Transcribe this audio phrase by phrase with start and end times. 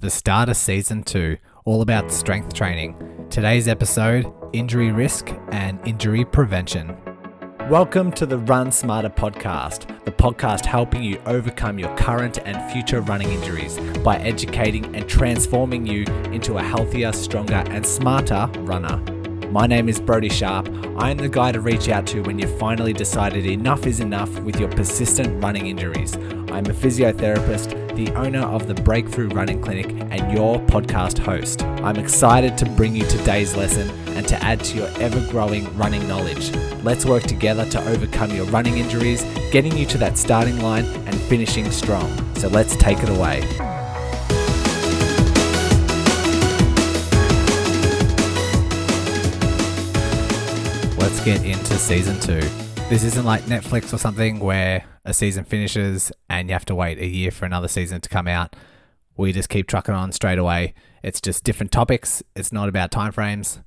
[0.00, 2.94] the start of season two, all about strength training.
[3.30, 6.96] Today's episode injury risk and injury prevention.
[7.68, 13.00] Welcome to the Run Smarter podcast, the podcast helping you overcome your current and future
[13.00, 18.98] running injuries by educating and transforming you into a healthier, stronger, and smarter runner.
[19.50, 20.68] My name is Brodie Sharp.
[20.98, 24.30] I am the guy to reach out to when you've finally decided enough is enough
[24.40, 26.16] with your persistent running injuries.
[26.16, 31.64] I'm a physiotherapist, the owner of the Breakthrough Running Clinic, and your podcast host.
[31.64, 36.06] I'm excited to bring you today's lesson and to add to your ever growing running
[36.06, 36.54] knowledge.
[36.84, 41.20] Let's work together to overcome your running injuries, getting you to that starting line and
[41.22, 42.08] finishing strong.
[42.36, 43.40] So let's take it away.
[50.96, 52.48] Let's get into season two.
[52.88, 56.98] This isn't like Netflix or something where a season finishes and you have to wait
[56.98, 58.56] a year for another season to come out.
[59.16, 60.74] We just keep trucking on straight away.
[61.02, 62.22] It's just different topics.
[62.36, 63.62] It's not about timeframes.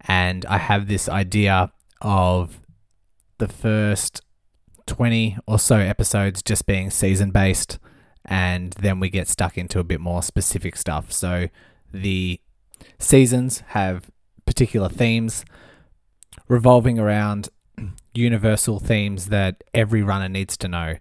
[0.00, 2.60] And I have this idea of
[3.38, 4.20] the first
[4.86, 7.78] 20 or so episodes just being season based
[8.28, 11.10] and then we get stuck into a bit more specific stuff.
[11.12, 11.48] So
[11.92, 12.40] the
[12.98, 14.10] seasons have
[14.44, 15.44] particular themes
[16.46, 17.48] revolving around
[18.14, 20.96] universal themes that every runner needs to know.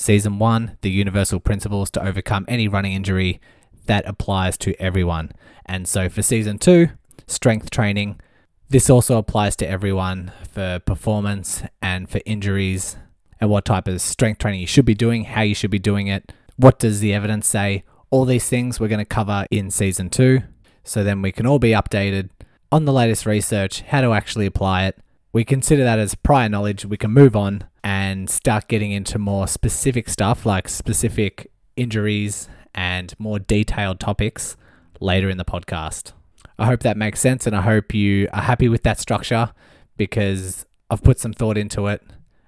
[0.00, 3.40] Season one, the universal principles to overcome any running injury
[3.86, 5.32] that applies to everyone.
[5.66, 6.90] And so for season two,
[7.26, 8.20] strength training,
[8.68, 12.96] this also applies to everyone for performance and for injuries
[13.40, 16.06] and what type of strength training you should be doing, how you should be doing
[16.06, 17.82] it, what does the evidence say.
[18.10, 20.42] All these things we're going to cover in season two.
[20.84, 22.30] So then we can all be updated
[22.70, 24.96] on the latest research, how to actually apply it.
[25.32, 26.84] We consider that as prior knowledge.
[26.84, 33.14] We can move on and start getting into more specific stuff like specific injuries and
[33.18, 34.56] more detailed topics
[35.00, 36.12] later in the podcast.
[36.58, 39.52] I hope that makes sense and I hope you are happy with that structure
[39.96, 42.02] because I've put some thought into it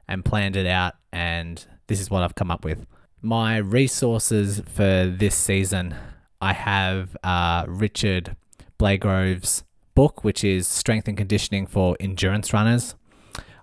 [0.08, 2.86] and planned it out, and this is what I've come up with.
[3.22, 5.94] My resources for this season
[6.40, 8.34] I have uh, Richard
[8.78, 9.62] Blagrove's
[9.94, 12.94] book, which is Strength and Conditioning for Endurance Runners.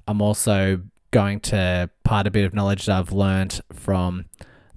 [0.07, 0.81] I'm also
[1.17, 4.25] going to part a bit of knowledge that I've learned from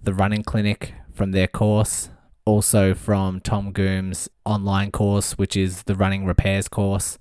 [0.03, 2.09] the running clinic from their course,
[2.47, 7.19] also from Tom Goom's online course, which is the running repairs course.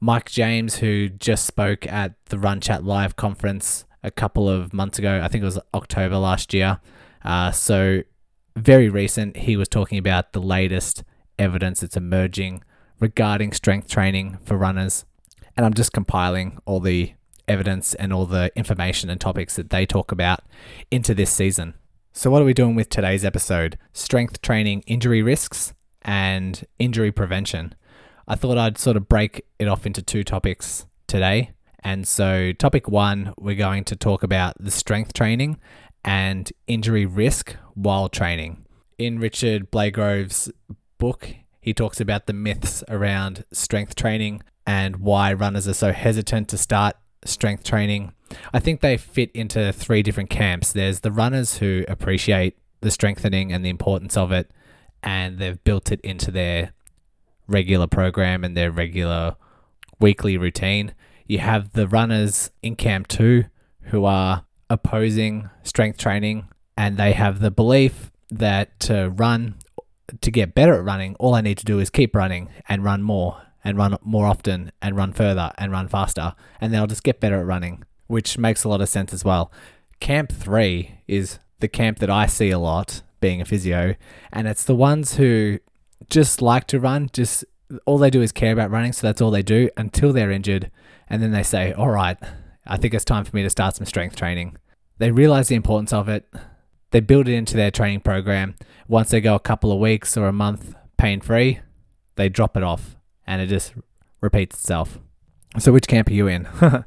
[0.00, 4.98] Mike James, who just spoke at the Run Chat Live conference a couple of months
[4.98, 6.80] ago, I think it was October last year.
[7.22, 8.00] Uh, so,
[8.56, 11.04] very recent, he was talking about the latest
[11.38, 12.64] evidence that's emerging
[12.98, 15.04] regarding strength training for runners.
[15.54, 17.12] And I'm just compiling all the
[17.48, 20.40] evidence and all the information and topics that they talk about
[20.90, 21.74] into this season.
[22.12, 23.78] So, what are we doing with today's episode?
[23.92, 27.74] Strength training injury risks and injury prevention.
[28.28, 31.50] I thought I'd sort of break it off into two topics today.
[31.80, 35.58] And so, topic one, we're going to talk about the strength training
[36.04, 38.64] and injury risk while training.
[38.96, 40.50] In Richard Blagrove's
[40.98, 46.48] book, he talks about the myths around strength training and why runners are so hesitant
[46.48, 48.12] to start strength training.
[48.52, 50.72] I think they fit into three different camps.
[50.72, 54.50] There's the runners who appreciate the strengthening and the importance of it,
[55.02, 56.72] and they've built it into their
[57.46, 59.36] regular program and their regular
[60.00, 60.94] weekly routine.
[61.26, 63.44] You have the runners in camp two
[63.84, 69.56] who are opposing strength training, and they have the belief that to run
[70.20, 73.02] to get better at running, all I need to do is keep running and run
[73.02, 76.34] more and run more often and run further and run faster.
[76.60, 79.24] And then I'll just get better at running, which makes a lot of sense as
[79.24, 79.50] well.
[80.00, 83.94] Camp three is the camp that I see a lot being a physio,
[84.32, 85.58] and it's the ones who
[86.10, 87.44] just like to run, just
[87.86, 90.70] all they do is care about running, so that's all they do until they're injured.
[91.08, 92.18] And then they say, All right,
[92.66, 94.58] I think it's time for me to start some strength training.
[94.98, 96.30] They realize the importance of it,
[96.90, 98.56] they build it into their training program.
[98.88, 101.60] Once they go a couple of weeks or a month pain free,
[102.16, 103.72] they drop it off and it just
[104.20, 104.98] repeats itself.
[105.58, 106.48] So, which camp are you in?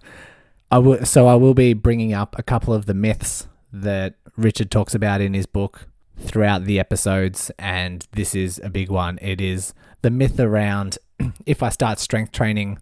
[0.71, 4.71] I will, so, I will be bringing up a couple of the myths that Richard
[4.71, 5.87] talks about in his book
[6.19, 9.19] throughout the episodes, and this is a big one.
[9.21, 10.97] It is the myth around
[11.45, 12.79] if I start strength training,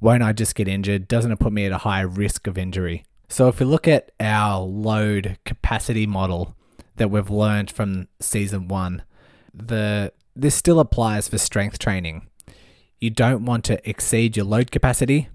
[0.00, 1.08] won't I just get injured?
[1.08, 3.04] Doesn't it put me at a higher risk of injury?
[3.28, 6.54] So, if we look at our load capacity model,
[6.96, 9.02] that we've learned from season one.
[9.54, 12.28] The this still applies for strength training.
[13.02, 15.28] You don't want to exceed your load capacity,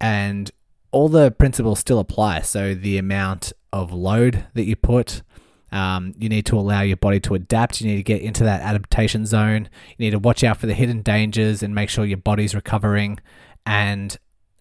[0.00, 0.50] and
[0.90, 2.40] all the principles still apply.
[2.40, 5.22] So the amount of load that you put,
[5.70, 7.80] Um, you need to allow your body to adapt.
[7.80, 9.70] You need to get into that adaptation zone.
[9.96, 13.18] You need to watch out for the hidden dangers and make sure your body's recovering.
[13.64, 14.14] And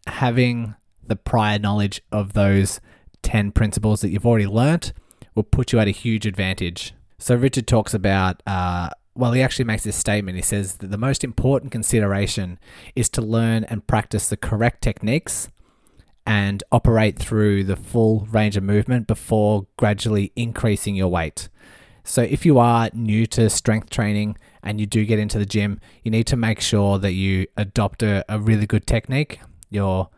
[0.07, 0.75] having
[1.05, 2.79] the prior knowledge of those
[3.23, 4.93] 10 principles that you've already learnt
[5.35, 6.93] will put you at a huge advantage.
[7.17, 10.37] So, Richard talks about, uh, well, he actually makes this statement.
[10.37, 12.59] He says that the most important consideration
[12.95, 15.49] is to learn and practice the correct techniques
[16.25, 21.49] and operate through the full range of movement before gradually increasing your weight.
[22.03, 25.79] So, if you are new to strength training and you do get into the gym,
[26.03, 29.39] you need to make sure that you adopt a, a really good technique.
[29.69, 30.09] You're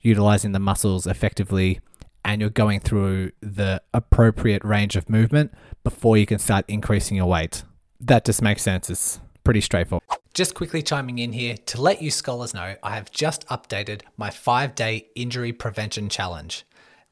[0.00, 1.80] utilizing the muscles effectively
[2.24, 5.52] and you're going through the appropriate range of movement
[5.84, 7.62] before you can start increasing your weight.
[8.00, 8.90] That just makes sense.
[8.90, 10.04] It's pretty straightforward.
[10.34, 14.30] Just quickly chiming in here to let you scholars know, I have just updated my
[14.30, 16.64] five day injury prevention challenge.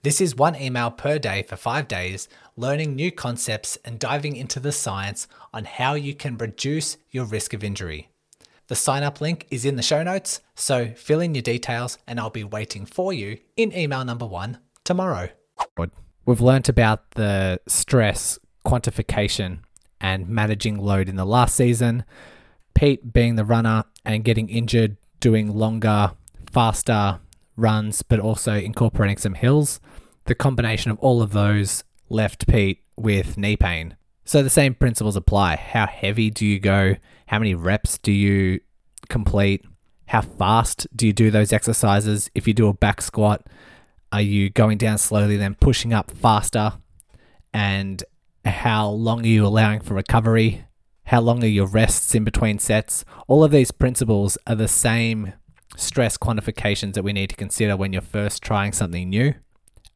[0.03, 4.61] This is one email per day for five days, learning new concepts and diving into
[4.61, 8.11] the science on how you can reduce your risk of injury.
[8.69, 12.21] The sign up link is in the show notes, so fill in your details and
[12.21, 15.31] I'll be waiting for you in email number one tomorrow.
[16.25, 19.61] We've learnt about the stress quantification
[20.01, 22.05] and managing load in the last season.
[22.75, 26.13] Pete being the runner and getting injured doing longer,
[26.51, 27.21] faster
[27.57, 29.81] runs, but also incorporating some hills.
[30.27, 33.97] The combination of all of those left Pete with knee pain.
[34.25, 35.57] So the same principles apply.
[35.57, 36.97] How heavy do you go?
[37.27, 38.61] How many reps do you
[39.09, 39.65] complete?
[40.07, 42.31] How fast do you do those exercises?
[42.35, 43.47] If you do a back squat,
[44.13, 46.75] are you going down slowly, then pushing up faster?
[47.53, 48.03] And
[48.47, 50.67] how long are you allowing for recovery?
[51.07, 53.05] how long are your rests in between sets.
[53.29, 55.33] All of these principles are the same
[55.77, 59.35] stress quantifications that we need to consider when you're first trying something new.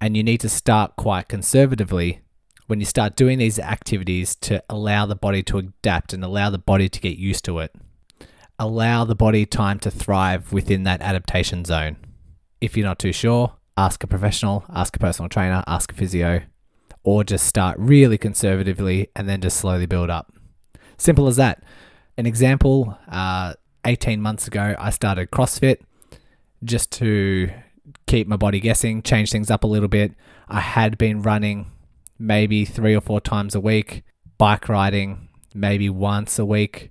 [0.01, 2.21] And you need to start quite conservatively
[2.69, 6.59] when you start doing these activities to allow the body to adapt and allow the
[6.59, 7.75] body to get used to it.
[8.59, 11.97] Allow the body time to thrive within that adaptation zone.
[12.61, 16.43] If you're not too sure, ask a professional, ask a personal trainer, ask a physio,
[17.03, 20.33] or just start really conservatively and then just slowly build up.
[20.99, 21.63] Simple as that.
[22.19, 23.55] An example uh,
[23.85, 25.79] 18 months ago, I started CrossFit
[26.63, 27.51] just to
[28.07, 30.13] keep my body guessing, change things up a little bit.
[30.49, 31.71] I had been running
[32.19, 34.03] maybe three or four times a week,
[34.37, 36.91] bike riding maybe once a week,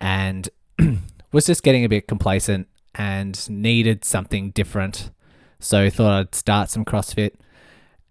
[0.00, 0.48] and
[1.32, 5.10] was just getting a bit complacent and needed something different.
[5.60, 7.34] So thought I'd start some CrossFit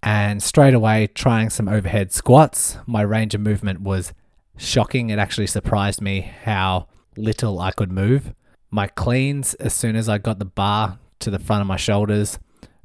[0.04, 2.78] and straight away trying some overhead squats.
[2.86, 4.14] My range of movement was
[4.58, 5.10] shocking.
[5.10, 8.34] It actually surprised me how little I could move.
[8.70, 12.38] My cleans, as soon as I got the bar to the front of my shoulders,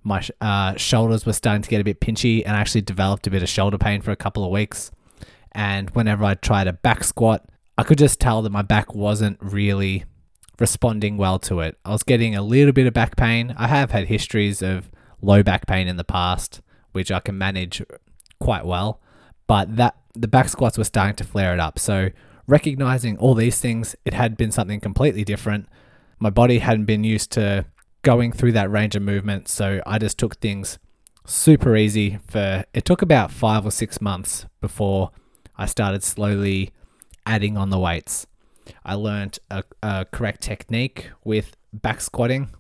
[0.04, 3.30] my uh, shoulders were starting to get a bit pinchy and I actually developed a
[3.30, 4.92] bit of shoulder pain for a couple of weeks.
[5.52, 7.44] And whenever I tried a back squat,
[7.76, 10.04] I could just tell that my back wasn't really
[10.60, 11.78] responding well to it.
[11.84, 13.54] I was getting a little bit of back pain.
[13.56, 16.60] I have had histories of low back pain in the past,
[16.92, 17.82] which I can manage
[18.40, 19.00] quite well
[19.48, 21.78] but that the back squats were starting to flare it up.
[21.80, 22.10] So
[22.46, 25.68] recognizing all these things, it had been something completely different.
[26.20, 27.64] My body hadn't been used to
[28.02, 30.78] going through that range of movement, so I just took things
[31.26, 35.10] super easy for it took about 5 or 6 months before
[35.56, 36.72] I started slowly
[37.26, 38.26] adding on the weights.
[38.84, 42.50] I learned a, a correct technique with back squatting.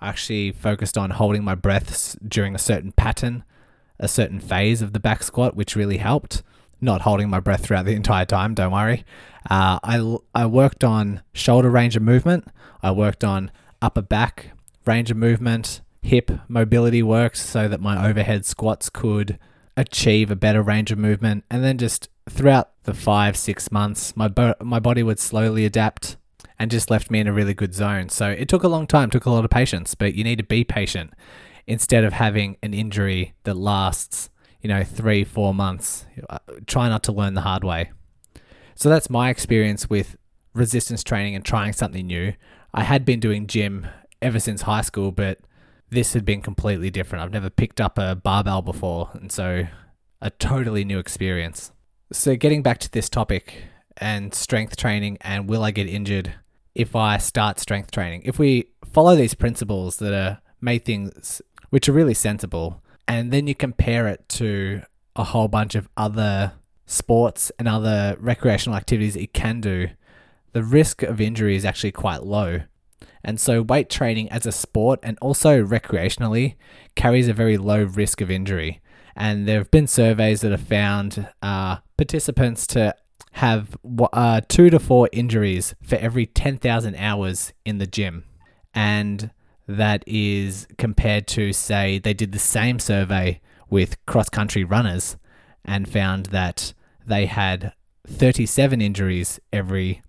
[0.00, 3.44] I actually focused on holding my breaths during a certain pattern
[4.00, 6.42] a certain phase of the back squat, which really helped.
[6.80, 9.04] Not holding my breath throughout the entire time, don't worry.
[9.50, 12.46] Uh, I, I worked on shoulder range of movement,
[12.82, 13.50] I worked on
[13.82, 14.52] upper back
[14.86, 19.38] range of movement, hip mobility worked so that my overhead squats could
[19.76, 21.44] achieve a better range of movement.
[21.50, 26.16] And then just throughout the five, six months, my, bo- my body would slowly adapt
[26.58, 28.08] and just left me in a really good zone.
[28.08, 30.44] So it took a long time, took a lot of patience, but you need to
[30.44, 31.12] be patient
[31.68, 34.30] instead of having an injury that lasts,
[34.62, 36.06] you know, three, four months.
[36.28, 37.92] Uh, try not to learn the hard way.
[38.74, 40.16] So that's my experience with
[40.54, 42.32] resistance training and trying something new.
[42.72, 43.86] I had been doing gym
[44.22, 45.40] ever since high school, but
[45.90, 47.22] this had been completely different.
[47.22, 49.66] I've never picked up a barbell before, and so
[50.22, 51.70] a totally new experience.
[52.12, 53.64] So, getting back to this topic
[53.98, 56.34] and strength training, and will I get injured
[56.74, 58.22] if I start strength training?
[58.24, 62.82] If we follow these principles that are made things which are really sensible.
[63.06, 64.82] And then you compare it to
[65.16, 66.52] a whole bunch of other
[66.86, 69.88] sports and other recreational activities that you can do,
[70.52, 72.60] the risk of injury is actually quite low.
[73.22, 76.54] And so, weight training as a sport and also recreationally
[76.94, 78.80] carries a very low risk of injury.
[79.14, 82.94] And there have been surveys that have found uh, participants to
[83.32, 83.76] have
[84.12, 88.24] uh, two to four injuries for every 10,000 hours in the gym.
[88.72, 89.30] And
[89.68, 95.16] that is compared to, say, they did the same survey with cross country runners
[95.64, 96.72] and found that
[97.06, 97.74] they had
[98.06, 100.02] 37 injuries every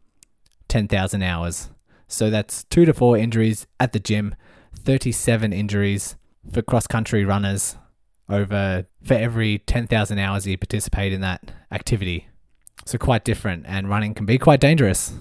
[0.70, 1.70] 10,000 hours.
[2.08, 4.34] So that's two to four injuries at the gym,
[4.76, 6.16] 37 injuries
[6.52, 7.76] for cross country runners
[8.30, 12.28] over for every 10,000 hours you participate in that activity.
[12.86, 15.14] So quite different and running can be quite dangerous.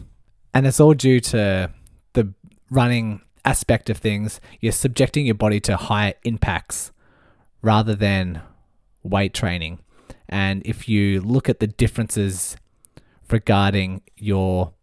[0.55, 1.71] And it's all due to
[2.13, 2.33] the
[2.71, 4.41] running aspect of things.
[4.61, 6.93] You're subjecting your body to higher impacts
[7.63, 8.43] rather than
[9.03, 9.79] weight training.
[10.29, 12.57] And if you look at the differences
[13.31, 14.75] regarding your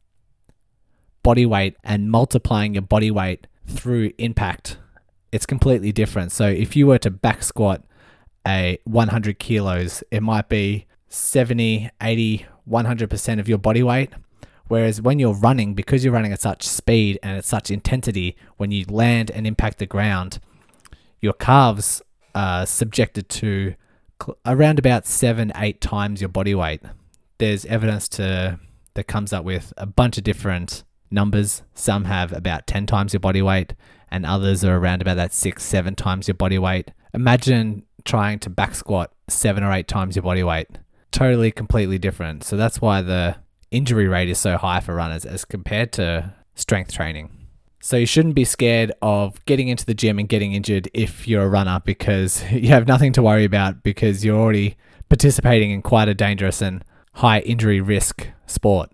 [1.21, 4.79] body weight and multiplying your body weight through impact,
[5.31, 6.31] it's completely different.
[6.31, 7.83] So if you were to back squat
[8.47, 14.09] a 100 kilos, it might be 70, 80, 100% of your body weight.
[14.67, 18.71] Whereas when you're running, because you're running at such speed and at such intensity, when
[18.71, 20.39] you land and impact the ground,
[21.21, 22.01] your calves
[22.33, 23.75] are subjected to
[24.45, 26.81] around about seven, eight times your body weight.
[27.37, 28.59] There's evidence to
[28.93, 31.63] that comes up with a bunch of different numbers.
[31.73, 33.73] Some have about 10 times your body weight,
[34.09, 36.91] and others are around about that six, seven times your body weight.
[37.13, 40.69] Imagine trying to back squat seven or eight times your body weight.
[41.11, 42.43] Totally, completely different.
[42.43, 43.37] So that's why the
[43.71, 47.31] injury rate is so high for runners as compared to strength training.
[47.81, 51.43] So you shouldn't be scared of getting into the gym and getting injured if you're
[51.43, 54.75] a runner because you have nothing to worry about because you're already
[55.09, 58.89] participating in quite a dangerous and high injury risk sport.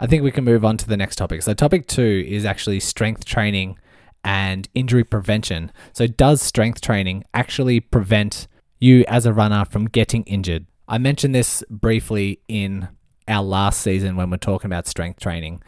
[0.00, 1.42] I think we can move on to the next topic.
[1.42, 3.78] So, topic two is actually strength training
[4.24, 5.72] and injury prevention.
[5.92, 8.46] So, does strength training actually prevent
[8.78, 10.66] you as a runner from getting injured?
[10.86, 12.88] I mentioned this briefly in
[13.28, 15.62] our last season when we're talking about strength training.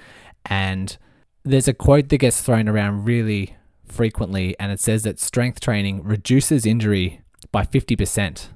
[0.46, 0.96] And
[1.44, 6.02] there's a quote that gets thrown around really frequently, and it says that strength training
[6.02, 7.20] reduces injury
[7.52, 8.48] by 50%.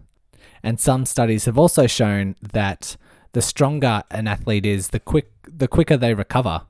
[0.62, 2.96] And some studies have also shown that
[3.32, 6.62] the stronger an athlete is, the quick the quicker they recover.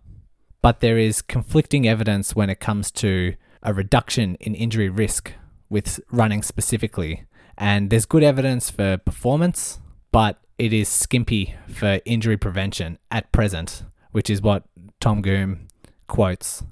[0.63, 5.33] But there is conflicting evidence when it comes to a reduction in injury risk
[5.69, 7.25] with running specifically.
[7.57, 9.79] And there's good evidence for performance,
[10.11, 14.65] but it is skimpy for injury prevention at present, which is what
[15.01, 15.67] Tom Goom
[16.07, 16.63] quotes.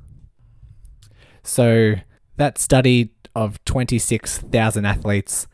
[1.43, 1.95] So
[2.37, 5.47] that study of 26,000 athletes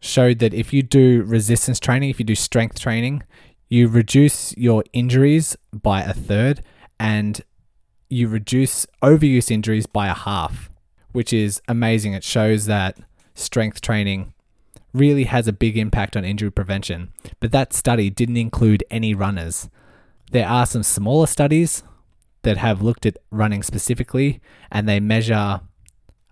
[0.00, 3.22] showed that if you do resistance training, if you do strength training,
[3.68, 6.62] you reduce your injuries by a third
[6.98, 7.42] and
[8.08, 10.70] you reduce overuse injuries by a half,
[11.12, 12.12] which is amazing.
[12.12, 12.98] It shows that
[13.34, 14.32] strength training
[14.96, 17.12] really has a big impact on injury prevention.
[17.40, 19.68] But that study didn't include any runners.
[20.32, 21.82] There are some smaller studies
[22.42, 25.60] that have looked at running specifically and they measure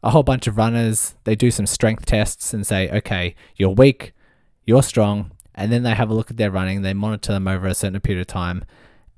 [0.02, 1.14] a whole bunch of runners.
[1.24, 4.12] They do some strength tests and say, okay, you're weak,
[4.64, 7.66] you're strong, and then they have a look at their running, they monitor them over
[7.66, 8.64] a certain period of time,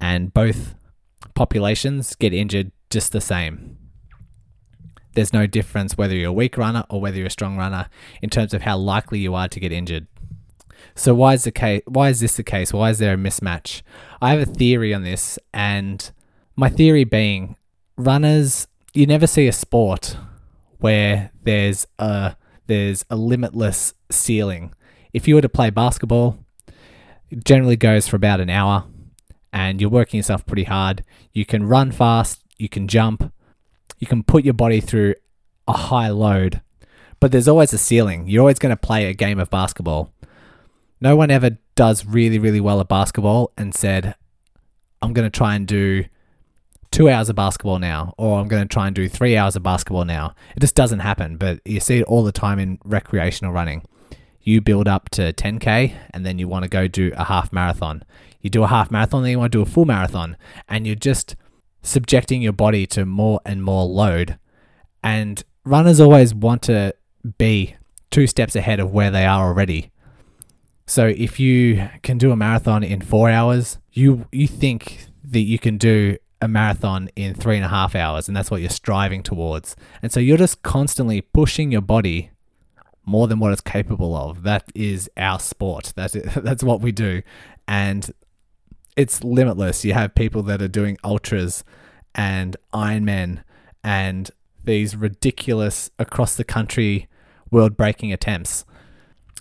[0.01, 0.75] and both
[1.35, 3.79] populations get injured just the same.
[5.17, 7.89] There's no difference whether you're a weak runner or whether you're a strong runner
[8.23, 10.07] in terms of how likely you are to get injured.
[10.95, 12.73] So why is the case why is this the case?
[12.73, 13.83] Why is there a mismatch?
[14.23, 16.09] I have a theory on this and
[16.55, 17.57] my theory being
[17.97, 20.17] runners you never see a sport
[20.79, 22.37] where there's a
[22.69, 24.73] there's a limitless ceiling
[25.17, 26.45] if you were to play basketball,
[27.31, 28.85] it generally goes for about an hour
[29.51, 31.03] and you're working yourself pretty hard.
[31.33, 33.33] You can run fast, you can jump,
[33.99, 35.15] you can put your body through
[35.67, 36.61] a high load,
[37.21, 38.29] but there's always a ceiling.
[38.29, 40.13] You're always going to play a game of basketball.
[41.01, 44.15] No one ever does really, really well at basketball and said,
[45.03, 46.05] I'm going to try and do
[46.91, 49.63] two hours of basketball now, or I'm going to try and do three hours of
[49.63, 50.35] basketball now.
[50.57, 53.83] It just doesn't happen, but you see it all the time in recreational running
[54.47, 58.05] you build up to 10K and then you want to go do a half marathon.
[58.41, 60.37] You do a half marathon, then you want to do a full marathon,
[60.69, 61.35] and you're just
[61.87, 64.39] subjecting your body to more and more load.
[65.03, 66.95] And runners always want to
[67.39, 67.77] be
[68.11, 69.91] two steps ahead of where they are already.
[70.87, 75.59] So if you can do a marathon in four hours, you you think that you
[75.59, 79.23] can do a marathon in three and a half hours, and that's what you're striving
[79.23, 79.75] towards.
[80.03, 82.31] And so you're just constantly pushing your body
[83.05, 84.43] more than what it's capable of.
[84.43, 85.93] That is our sport.
[85.97, 87.23] That's that's what we do,
[87.67, 88.11] and
[88.97, 89.85] it's limitless.
[89.85, 91.65] You have people that are doing ultras
[92.15, 93.45] and Ironman
[93.85, 94.31] and
[94.65, 97.09] these ridiculous across the country
[97.51, 98.65] world breaking attempts.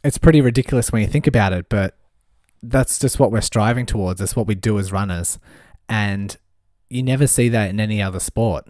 [0.04, 1.98] It's pretty ridiculous when you think about it, but
[2.62, 4.20] that's just what we're striving towards.
[4.20, 5.40] That's what we do as runners.
[5.90, 6.36] And
[6.90, 8.68] you never see that in any other sport.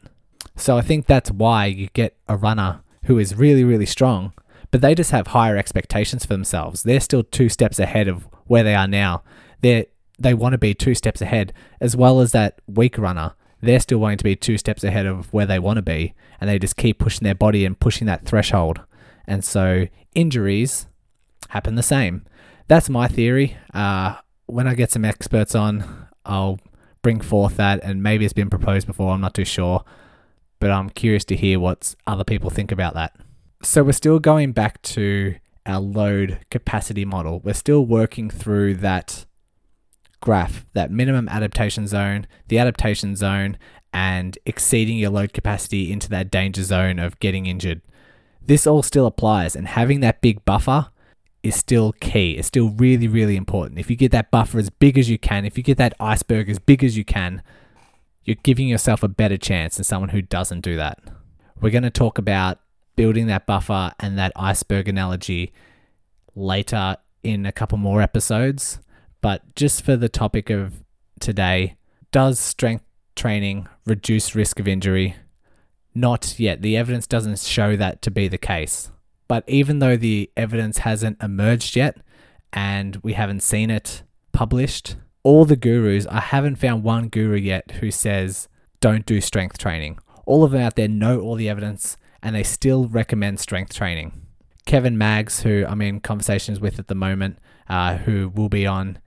[0.55, 4.33] So I think that's why you get a runner who is really, really strong,
[4.71, 6.83] but they just have higher expectations for themselves.
[6.83, 9.23] They're still two steps ahead of where they are now.
[9.61, 9.87] They
[10.19, 13.33] they want to be two steps ahead, as well as that weak runner.
[13.61, 16.49] They're still wanting to be two steps ahead of where they want to be, and
[16.49, 18.81] they just keep pushing their body and pushing that threshold.
[19.25, 20.87] And so injuries
[21.49, 22.25] happen the same.
[22.67, 23.57] That's my theory.
[23.73, 26.59] Uh, when I get some experts on, I'll
[27.01, 29.13] bring forth that, and maybe it's been proposed before.
[29.13, 29.83] I'm not too sure
[30.59, 33.15] but I'm curious to hear what other people think about that.
[33.61, 37.39] So we're still going back to our load capacity model.
[37.39, 39.25] We're still working through that
[40.25, 43.57] graph, that minimum adaptation zone, the adaptation zone,
[43.93, 47.81] and exceeding your load capacity into that danger zone of getting injured.
[48.41, 50.87] This all still applies, and having that big buffer
[51.43, 52.31] is still key.
[52.31, 53.79] It's still really, really important.
[53.79, 56.49] If you get that buffer as big as you can, if you get that iceberg
[56.49, 57.43] as big as you can,
[58.23, 60.99] you're giving yourself a better chance than someone who doesn't do that.
[61.61, 62.59] We're going to talk about
[62.95, 65.53] building that buffer and that iceberg analogy
[66.35, 68.79] later in a couple more episodes.
[69.25, 70.83] But just for the topic of
[71.19, 71.77] today,
[72.11, 75.15] does strength training reduce risk of injury?
[75.95, 76.61] Not yet.
[76.61, 78.91] The evidence doesn't show that to be the case.
[79.27, 81.97] But even though the evidence hasn't emerged yet
[82.53, 87.71] and we haven't seen it published, all the gurus, I haven't found one guru yet
[87.79, 88.47] who says
[88.79, 89.97] don't do strength training.
[90.27, 94.21] All of them out there know all the evidence and they still recommend strength training.
[94.67, 98.99] Kevin Maggs, who I'm in conversations with at the moment, uh, who will be on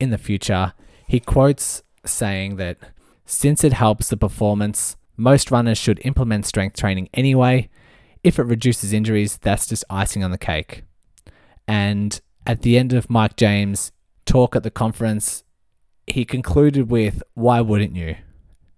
[0.00, 0.72] in the future,
[1.06, 2.78] he quotes saying that
[3.26, 7.68] since it helps the performance, most runners should implement strength training anyway.
[8.22, 10.84] If it reduces injuries, that's just icing on the cake.
[11.66, 13.92] And at the end of Mike James'
[14.26, 15.44] talk at the conference,
[16.06, 18.16] he concluded with, Why wouldn't you?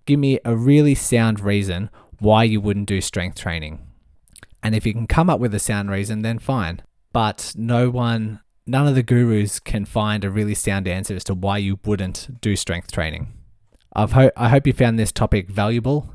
[0.04, 3.80] Give me a really sound reason why you wouldn't do strength training.
[4.62, 6.82] And if you can come up with a sound reason, then fine.
[7.12, 11.34] But no one, none of the gurus can find a really sound answer as to
[11.34, 13.32] why you wouldn't do strength training.
[13.94, 16.14] I've ho- I hope you found this topic valuable,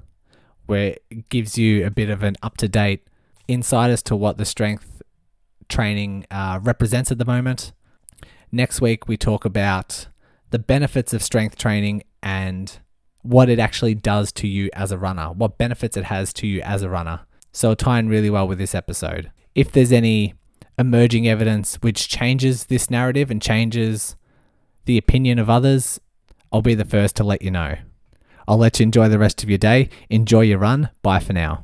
[0.66, 3.08] where it gives you a bit of an up to date
[3.48, 5.02] insight as to what the strength
[5.68, 7.74] training uh, represents at the moment
[8.52, 10.08] Next week, we talk about
[10.50, 12.80] the benefits of strength training and
[13.22, 16.62] what it actually does to you as a runner, what benefits it has to you
[16.62, 17.22] as a runner.
[17.54, 19.32] So tie in really well with this episode.
[19.56, 20.34] If there's any
[20.82, 24.18] emerging evidence which changes this narrative and changes
[24.86, 26.02] the opinion of others,
[26.52, 27.78] I'll be the first to let you know.
[28.48, 29.90] I'll let you enjoy the rest of your day.
[30.10, 30.90] Enjoy your run.
[31.02, 31.64] Bye for now.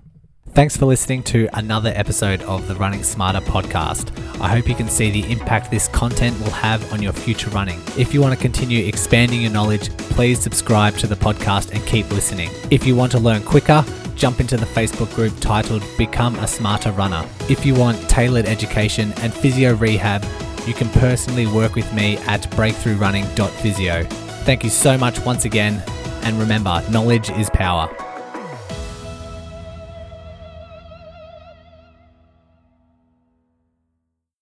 [0.54, 4.10] Thanks for listening to another episode of the Running Smarter podcast.
[4.42, 7.80] I hope you can see the impact this content will have on your future running.
[7.96, 12.10] If you want to continue expanding your knowledge, please subscribe to the podcast and keep
[12.10, 12.50] listening.
[12.72, 16.92] If you want to learn quicker, jump into the Facebook group titled Become a Smarter
[16.92, 17.24] Runner.
[17.50, 20.26] If you want tailored education and physio rehab,
[20.68, 24.06] you can personally work with me at breakthroughrunning.physio.
[24.44, 25.84] Thank you so much once again,
[26.24, 27.96] and remember, knowledge is power.